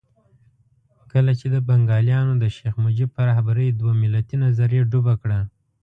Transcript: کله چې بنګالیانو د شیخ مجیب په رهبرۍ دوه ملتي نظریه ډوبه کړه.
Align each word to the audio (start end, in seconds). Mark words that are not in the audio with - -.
کله 1.11 1.31
چې 1.39 1.45
بنګالیانو 1.69 2.33
د 2.37 2.45
شیخ 2.55 2.73
مجیب 2.85 3.09
په 3.15 3.21
رهبرۍ 3.29 3.67
دوه 3.79 3.93
ملتي 4.03 4.35
نظریه 4.45 4.83
ډوبه 4.91 5.13
کړه. 5.21 5.39